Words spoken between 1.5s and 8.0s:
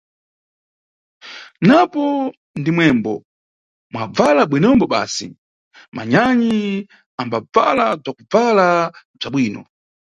Napo ndimwembo mwabvala bwinombo basi, manyanyi ambabvala